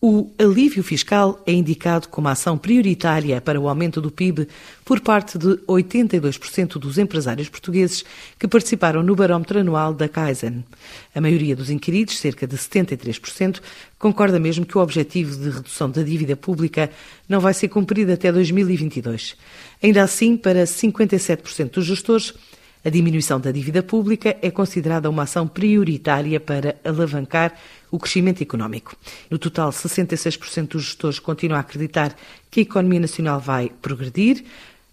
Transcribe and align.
O 0.00 0.30
alívio 0.38 0.84
fiscal 0.84 1.42
é 1.44 1.52
indicado 1.52 2.08
como 2.08 2.28
ação 2.28 2.56
prioritária 2.56 3.40
para 3.40 3.60
o 3.60 3.68
aumento 3.68 4.00
do 4.00 4.12
PIB 4.12 4.46
por 4.84 5.00
parte 5.00 5.36
de 5.36 5.56
82% 5.66 6.78
dos 6.78 6.98
empresários 6.98 7.48
portugueses 7.48 8.04
que 8.38 8.46
participaram 8.46 9.02
no 9.02 9.16
barómetro 9.16 9.58
anual 9.58 9.92
da 9.92 10.08
Kaizen. 10.08 10.64
A 11.12 11.20
maioria 11.20 11.56
dos 11.56 11.68
inquiridos, 11.68 12.16
cerca 12.20 12.46
de 12.46 12.56
73%, 12.56 13.60
concorda 13.98 14.38
mesmo 14.38 14.64
que 14.64 14.78
o 14.78 14.80
objetivo 14.80 15.36
de 15.36 15.50
redução 15.50 15.90
da 15.90 16.04
dívida 16.04 16.36
pública 16.36 16.92
não 17.28 17.40
vai 17.40 17.52
ser 17.52 17.66
cumprido 17.66 18.12
até 18.12 18.30
2022. 18.30 19.34
Ainda 19.82 20.04
assim, 20.04 20.36
para 20.36 20.62
57% 20.62 21.70
dos 21.72 21.86
gestores, 21.86 22.34
a 22.84 22.90
diminuição 22.90 23.40
da 23.40 23.50
dívida 23.50 23.82
pública 23.82 24.36
é 24.40 24.50
considerada 24.50 25.10
uma 25.10 25.24
ação 25.24 25.46
prioritária 25.48 26.38
para 26.38 26.76
alavancar 26.84 27.54
o 27.90 27.98
crescimento 27.98 28.42
económico. 28.42 28.96
No 29.30 29.38
total, 29.38 29.70
66% 29.70 30.68
dos 30.68 30.84
gestores 30.84 31.18
continuam 31.18 31.56
a 31.56 31.60
acreditar 31.60 32.16
que 32.50 32.60
a 32.60 32.62
economia 32.62 33.00
nacional 33.00 33.40
vai 33.40 33.70
progredir, 33.82 34.44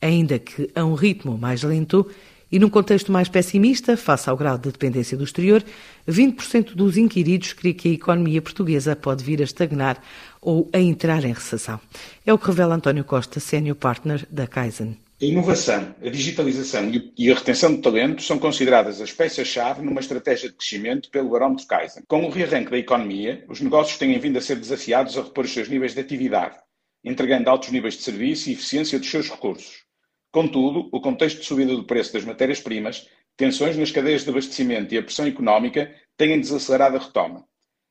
ainda 0.00 0.38
que 0.38 0.70
a 0.74 0.84
um 0.84 0.94
ritmo 0.94 1.36
mais 1.36 1.62
lento. 1.62 2.08
E 2.50 2.60
num 2.60 2.70
contexto 2.70 3.10
mais 3.10 3.28
pessimista, 3.28 3.96
face 3.96 4.30
ao 4.30 4.36
grau 4.36 4.56
de 4.56 4.70
dependência 4.70 5.16
do 5.16 5.24
exterior, 5.24 5.64
20% 6.08 6.74
dos 6.74 6.96
inquiridos 6.96 7.52
crê 7.52 7.74
que 7.74 7.88
a 7.88 7.92
economia 7.92 8.40
portuguesa 8.40 8.94
pode 8.94 9.24
vir 9.24 9.40
a 9.40 9.44
estagnar 9.44 10.00
ou 10.40 10.70
a 10.72 10.78
entrar 10.78 11.24
em 11.24 11.32
recessão. 11.32 11.80
É 12.24 12.32
o 12.32 12.38
que 12.38 12.46
revela 12.46 12.76
António 12.76 13.04
Costa, 13.04 13.40
senior 13.40 13.74
partner 13.74 14.24
da 14.30 14.46
Kaizen. 14.46 14.96
A 15.18 15.24
inovação, 15.24 15.94
a 16.02 16.10
digitalização 16.10 16.90
e 17.16 17.32
a 17.32 17.34
retenção 17.34 17.74
de 17.74 17.80
talentos 17.80 18.26
são 18.26 18.38
consideradas 18.38 19.00
as 19.00 19.10
peças-chave 19.10 19.80
numa 19.80 20.00
estratégia 20.00 20.50
de 20.50 20.54
crescimento 20.54 21.10
pelo 21.10 21.30
barómetro 21.30 21.66
Kaizen. 21.66 22.02
Com 22.06 22.26
o 22.26 22.28
rearranque 22.28 22.70
da 22.70 22.76
economia, 22.76 23.42
os 23.48 23.62
negócios 23.62 23.96
têm 23.96 24.18
vindo 24.18 24.36
a 24.36 24.42
ser 24.42 24.56
desafiados 24.56 25.16
a 25.16 25.22
repor 25.22 25.46
os 25.46 25.54
seus 25.54 25.70
níveis 25.70 25.94
de 25.94 26.00
atividade, 26.00 26.58
entregando 27.02 27.48
altos 27.48 27.70
níveis 27.70 27.94
de 27.94 28.02
serviço 28.02 28.50
e 28.50 28.52
eficiência 28.52 28.98
dos 28.98 29.10
seus 29.10 29.30
recursos. 29.30 29.84
Contudo, 30.30 30.90
o 30.92 31.00
contexto 31.00 31.40
de 31.40 31.46
subida 31.46 31.74
do 31.74 31.86
preço 31.86 32.12
das 32.12 32.26
matérias-primas, 32.26 33.08
tensões 33.38 33.74
nas 33.74 33.90
cadeias 33.90 34.22
de 34.22 34.28
abastecimento 34.28 34.94
e 34.94 34.98
a 34.98 35.02
pressão 35.02 35.26
económica 35.26 35.90
têm 36.18 36.38
desacelerado 36.38 36.98
a 36.98 37.00
retoma. 37.00 37.42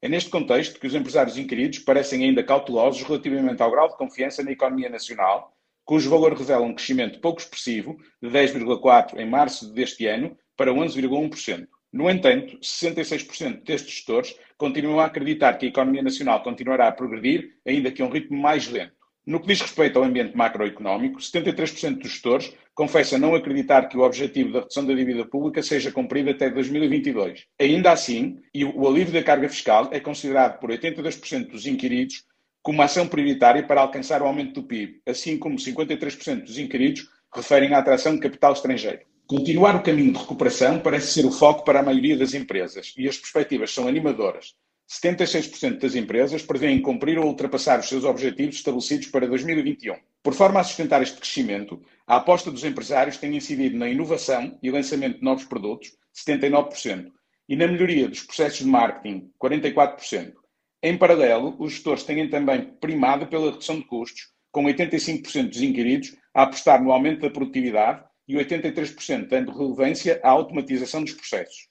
É 0.00 0.08
neste 0.08 0.30
contexto 0.30 0.78
que 0.78 0.86
os 0.86 0.94
empresários 0.94 1.36
inquiridos 1.36 1.80
parecem 1.80 2.22
ainda 2.22 2.44
cautelosos 2.44 3.02
relativamente 3.02 3.60
ao 3.60 3.72
grau 3.72 3.88
de 3.88 3.96
confiança 3.96 4.40
na 4.44 4.52
economia 4.52 4.88
nacional 4.88 5.57
cujo 5.88 6.10
valor 6.10 6.34
revela 6.34 6.66
um 6.66 6.74
crescimento 6.74 7.18
pouco 7.18 7.40
expressivo, 7.40 7.96
de 8.22 8.28
10,4% 8.28 9.18
em 9.18 9.24
março 9.26 9.72
deste 9.72 10.04
ano 10.06 10.36
para 10.54 10.70
11,1%. 10.70 11.66
No 11.90 12.10
entanto, 12.10 12.58
66% 12.58 13.64
destes 13.64 13.94
gestores 13.94 14.36
continuam 14.58 15.00
a 15.00 15.06
acreditar 15.06 15.54
que 15.54 15.64
a 15.64 15.68
economia 15.70 16.02
nacional 16.02 16.42
continuará 16.42 16.88
a 16.88 16.92
progredir, 16.92 17.54
ainda 17.66 17.90
que 17.90 18.02
a 18.02 18.04
um 18.04 18.10
ritmo 18.10 18.36
mais 18.36 18.68
lento. 18.68 18.92
No 19.26 19.40
que 19.40 19.46
diz 19.46 19.62
respeito 19.62 19.98
ao 19.98 20.04
ambiente 20.04 20.36
macroeconómico, 20.36 21.20
73% 21.20 22.00
dos 22.00 22.10
gestores 22.10 22.54
confessam 22.74 23.18
não 23.18 23.34
acreditar 23.34 23.88
que 23.88 23.96
o 23.96 24.02
objetivo 24.02 24.52
da 24.52 24.58
redução 24.60 24.84
da 24.84 24.92
dívida 24.92 25.24
pública 25.24 25.62
seja 25.62 25.90
cumprido 25.90 26.28
até 26.28 26.50
2022. 26.50 27.46
Ainda 27.58 27.92
assim, 27.92 28.36
o 28.74 28.86
alívio 28.86 29.14
da 29.14 29.22
carga 29.22 29.48
fiscal 29.48 29.88
é 29.90 29.98
considerado 30.00 30.58
por 30.58 30.68
82% 30.68 31.50
dos 31.50 31.66
inquiridos 31.66 32.27
como 32.68 32.82
ação 32.82 33.08
prioritária 33.08 33.62
para 33.62 33.80
alcançar 33.80 34.20
o 34.20 34.26
aumento 34.26 34.60
do 34.60 34.66
PIB, 34.66 35.00
assim 35.06 35.38
como 35.38 35.56
53% 35.56 36.42
dos 36.42 36.58
inquiridos 36.58 37.08
referem 37.34 37.72
à 37.72 37.78
atração 37.78 38.14
de 38.14 38.20
capital 38.20 38.52
estrangeiro. 38.52 39.06
Continuar 39.26 39.74
o 39.74 39.82
caminho 39.82 40.12
de 40.12 40.18
recuperação 40.18 40.78
parece 40.78 41.14
ser 41.14 41.24
o 41.24 41.30
foco 41.32 41.64
para 41.64 41.80
a 41.80 41.82
maioria 41.82 42.14
das 42.18 42.34
empresas 42.34 42.92
e 42.98 43.08
as 43.08 43.16
perspectivas 43.16 43.72
são 43.72 43.88
animadoras. 43.88 44.54
76% 44.86 45.78
das 45.78 45.94
empresas 45.94 46.42
prevêem 46.42 46.82
cumprir 46.82 47.18
ou 47.18 47.24
ultrapassar 47.24 47.80
os 47.80 47.88
seus 47.88 48.04
objetivos 48.04 48.56
estabelecidos 48.56 49.06
para 49.06 49.26
2021. 49.26 49.94
Por 50.22 50.34
forma 50.34 50.60
a 50.60 50.64
sustentar 50.64 51.00
este 51.00 51.16
crescimento, 51.16 51.80
a 52.06 52.16
aposta 52.16 52.50
dos 52.50 52.64
empresários 52.64 53.16
tem 53.16 53.34
incidido 53.34 53.78
na 53.78 53.88
inovação 53.88 54.58
e 54.62 54.70
lançamento 54.70 55.20
de 55.20 55.24
novos 55.24 55.44
produtos, 55.44 55.92
79%, 56.14 57.06
e 57.48 57.56
na 57.56 57.66
melhoria 57.66 58.10
dos 58.10 58.24
processos 58.24 58.58
de 58.58 58.66
marketing, 58.66 59.30
44%. 59.42 60.34
Em 60.82 60.96
paralelo, 60.96 61.56
os 61.58 61.72
gestores 61.72 62.04
têm 62.04 62.28
também 62.30 62.62
primado 62.80 63.26
pela 63.26 63.50
redução 63.50 63.80
de 63.80 63.84
custos, 63.84 64.28
com 64.52 64.64
85% 64.64 65.48
dos 65.48 65.60
inquiridos 65.60 66.16
a 66.32 66.42
apostar 66.42 66.82
no 66.82 66.92
aumento 66.92 67.22
da 67.22 67.30
produtividade 67.30 68.04
e 68.28 68.36
83% 68.36 69.26
dando 69.26 69.50
relevância 69.50 70.20
à 70.22 70.30
automatização 70.30 71.02
dos 71.02 71.14
processos. 71.14 71.68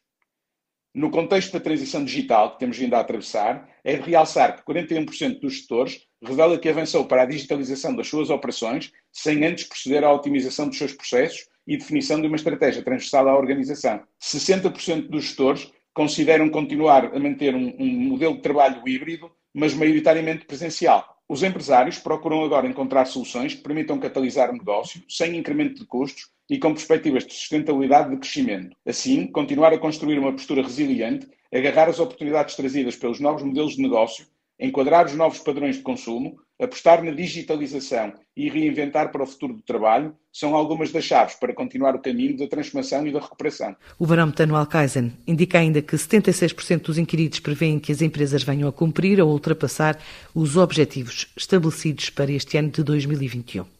No 0.93 1.09
contexto 1.11 1.53
da 1.53 1.59
transição 1.59 2.03
digital 2.03 2.53
que 2.53 2.59
temos 2.59 2.77
vindo 2.77 2.95
a 2.95 2.99
atravessar, 2.99 3.69
é 3.83 3.95
de 3.95 4.09
realçar 4.09 4.55
que 4.57 4.63
41% 4.63 5.39
dos 5.39 5.53
gestores 5.53 6.01
revela 6.21 6.57
que 6.57 6.67
avançou 6.67 7.05
para 7.05 7.21
a 7.21 7.25
digitalização 7.25 7.95
das 7.95 8.07
suas 8.07 8.29
operações 8.29 8.91
sem 9.13 9.45
antes 9.45 9.65
proceder 9.65 10.03
à 10.03 10.11
otimização 10.11 10.67
dos 10.67 10.77
seus 10.77 10.93
processos 10.93 11.47
e 11.67 11.77
definição 11.77 12.19
de 12.19 12.27
uma 12.27 12.35
estratégia 12.35 12.83
transversal 12.83 13.29
à 13.29 13.37
organização. 13.37 14.01
60% 14.19 15.07
dos 15.07 15.25
gestores 15.25 15.71
consideram 15.97 16.47
continuar 16.47 17.05
a 17.05 17.19
manter 17.19 17.55
um, 17.55 17.73
um 17.79 17.87
modelo 17.87 18.35
de 18.35 18.41
trabalho 18.43 18.87
híbrido, 18.87 19.31
mas 19.51 19.73
maioritariamente 19.73 20.45
presencial. 20.45 21.03
Os 21.27 21.41
empresários 21.41 21.97
procuram 21.97 22.45
agora 22.45 22.67
encontrar 22.67 23.05
soluções 23.05 23.55
que 23.55 23.63
permitam 23.63 23.97
catalisar 23.99 24.51
o 24.51 24.53
negócio 24.53 25.01
sem 25.09 25.35
incremento 25.35 25.79
de 25.79 25.87
custos 25.87 26.29
e 26.47 26.59
com 26.59 26.71
perspectivas 26.71 27.25
de 27.25 27.33
sustentabilidade 27.33 28.11
de 28.11 28.17
crescimento. 28.17 28.77
Assim, 28.85 29.25
continuar 29.25 29.73
a 29.73 29.79
construir 29.79 30.19
uma 30.19 30.31
postura 30.31 30.61
resiliente, 30.61 31.27
agarrar 31.51 31.89
as 31.89 31.99
oportunidades 31.99 32.55
trazidas 32.55 32.95
pelos 32.95 33.19
novos 33.19 33.41
modelos 33.41 33.75
de 33.75 33.81
negócio 33.81 34.27
enquadrar 34.59 35.05
os 35.05 35.13
novos 35.13 35.39
padrões 35.39 35.77
de 35.77 35.83
consumo, 35.83 36.37
apostar 36.59 37.03
na 37.03 37.11
digitalização 37.11 38.13
e 38.35 38.49
reinventar 38.49 39.11
para 39.11 39.23
o 39.23 39.27
futuro 39.27 39.53
do 39.53 39.61
trabalho 39.61 40.15
são 40.33 40.55
algumas 40.55 40.91
das 40.91 41.03
chaves 41.03 41.35
para 41.35 41.53
continuar 41.53 41.95
o 41.95 42.01
caminho 42.01 42.37
da 42.37 42.47
transformação 42.47 43.05
e 43.05 43.11
da 43.11 43.19
recuperação. 43.19 43.75
O 43.99 44.07
barómetro 44.07 44.43
anual 44.43 44.65
Kaizen 44.65 45.13
indica 45.27 45.59
ainda 45.59 45.81
que 45.81 45.95
76% 45.95 46.81
dos 46.81 46.97
inquiridos 46.97 47.39
prevêem 47.39 47.79
que 47.79 47.91
as 47.91 48.01
empresas 48.01 48.43
venham 48.43 48.67
a 48.67 48.73
cumprir 48.73 49.21
ou 49.21 49.29
ultrapassar 49.29 49.99
os 50.33 50.57
objetivos 50.57 51.31
estabelecidos 51.37 52.09
para 52.09 52.31
este 52.31 52.57
ano 52.57 52.69
de 52.69 52.83
2021. 52.83 53.76